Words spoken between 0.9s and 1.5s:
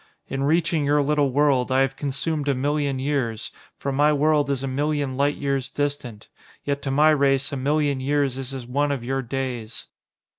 little